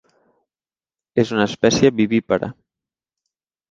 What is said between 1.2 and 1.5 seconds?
És una